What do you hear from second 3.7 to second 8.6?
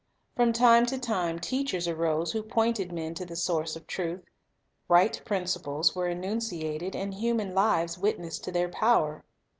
of truth. Right principles were enunci ated, and human lives witnessed to